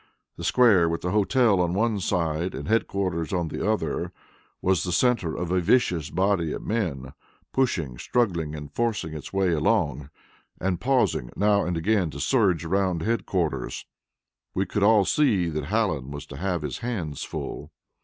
[0.35, 4.11] The square, with the hotel on one side and headquarters on the other,
[4.59, 7.13] was the centre of a vicious body of men,
[7.53, 10.09] pushing, struggling and forcing its way along,
[10.59, 13.85] and pausing now and again to surge around headquarters.
[14.55, 17.71] We could all see that Hallen was to have his hands full.